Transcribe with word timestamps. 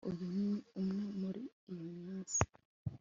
uyu 0.09 0.23
ni 0.37 0.49
umwe 0.81 0.99
muri 1.21 1.43
iyo 1.73 1.91
minsi 2.05 2.39